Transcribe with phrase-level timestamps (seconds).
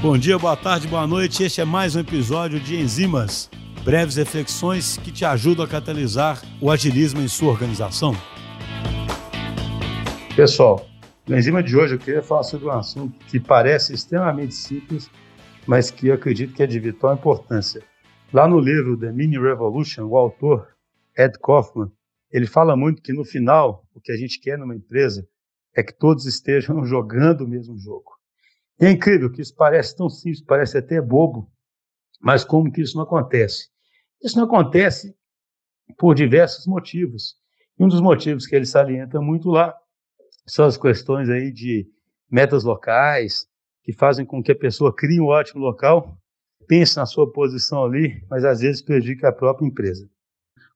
[0.00, 1.42] Bom dia, boa tarde, boa noite.
[1.42, 3.50] Este é mais um episódio de Enzimas,
[3.84, 8.14] breves reflexões que te ajudam a catalisar o agilismo em sua organização.
[10.36, 10.86] Pessoal,
[11.26, 15.10] no Enzima de hoje eu queria falar sobre um assunto que parece extremamente simples,
[15.66, 17.82] mas que eu acredito que é de vital importância.
[18.32, 20.68] Lá no livro The Mini Revolution, o autor
[21.16, 21.90] Ed Kaufman,
[22.30, 25.26] ele fala muito que no final o que a gente quer numa empresa
[25.74, 28.17] é que todos estejam jogando o mesmo jogo.
[28.80, 31.50] É incrível que isso parece tão simples, parece até bobo,
[32.20, 33.68] mas como que isso não acontece?
[34.22, 35.16] Isso não acontece
[35.96, 37.36] por diversos motivos.
[37.78, 39.74] E um dos motivos que ele salienta muito lá
[40.46, 41.88] são as questões aí de
[42.30, 43.46] metas locais,
[43.82, 46.16] que fazem com que a pessoa crie um ótimo local,
[46.66, 50.08] pense na sua posição ali, mas às vezes prejudica a própria empresa.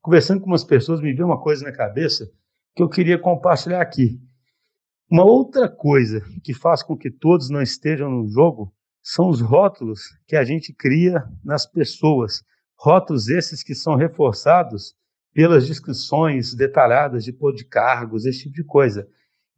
[0.01, 2.30] Conversando com umas pessoas, me veio uma coisa na cabeça
[2.74, 4.21] que eu queria compartilhar aqui.
[5.12, 10.01] Uma outra coisa que faz com que todos não estejam no jogo são os rótulos
[10.27, 12.43] que a gente cria nas pessoas.
[12.79, 14.95] Rótulos esses que são reforçados
[15.35, 19.07] pelas descrições detalhadas de, de cargos, esse tipo de coisa.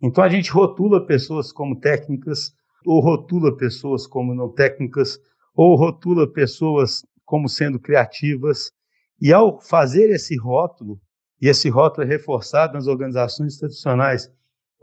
[0.03, 2.53] Então a gente rotula pessoas como técnicas,
[2.85, 5.21] ou rotula pessoas como não técnicas,
[5.55, 8.73] ou rotula pessoas como sendo criativas.
[9.21, 11.01] E ao fazer esse rótulo,
[11.41, 14.29] e esse rótulo é reforçado nas organizações tradicionais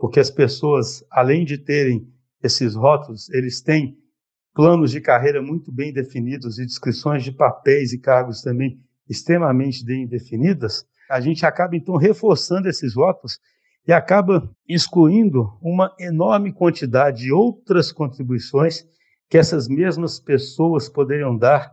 [0.02, 3.96] porque as pessoas, além de terem esses rótulos, eles têm
[4.52, 10.04] planos de carreira muito bem definidos e descrições de papéis e cargos também extremamente bem
[10.04, 13.38] definidas, a gente acaba então reforçando esses rótulos
[13.86, 18.84] e acaba excluindo uma enorme quantidade de outras contribuições
[19.30, 21.72] que essas mesmas pessoas poderiam dar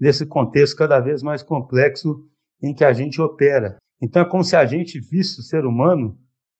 [0.00, 2.26] nesse contexto cada vez mais complexo
[2.60, 3.76] em que a gente opera.
[4.02, 6.18] Então é como se a gente visse o ser humano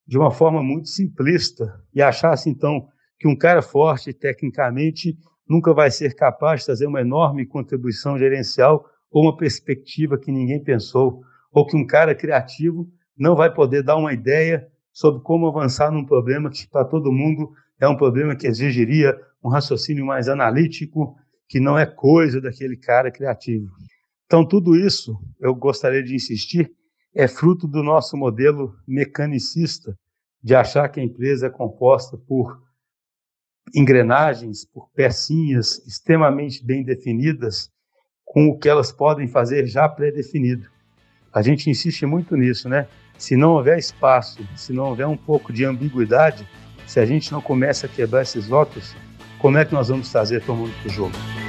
[0.09, 5.15] de uma forma muito simplista e achasse então que um cara forte tecnicamente
[5.47, 10.63] nunca vai ser capaz de trazer uma enorme contribuição gerencial ou uma perspectiva que ninguém
[10.63, 11.21] pensou,
[11.53, 16.05] ou que um cara criativo não vai poder dar uma ideia sobre como avançar num
[16.05, 21.17] problema que para todo mundo é um problema que exigiria um raciocínio mais analítico,
[21.49, 23.71] que não é coisa daquele cara criativo.
[24.27, 26.71] Então, tudo isso eu gostaria de insistir
[27.19, 29.99] é fruto do nosso modelo mecanicista
[30.41, 32.63] de achar que a empresa é composta por
[33.75, 37.73] engrenagens, por pecinhas extremamente bem definidas,
[38.25, 40.71] com o que elas podem fazer já pré-definido.
[41.33, 42.87] A gente insiste muito nisso, né?
[43.19, 46.49] Se não houver espaço, se não houver um pouco de ambiguidade,
[46.87, 48.95] se a gente não começa a quebrar esses votos,
[49.41, 51.48] como é que nós vamos trazer todo mundo para o jogo?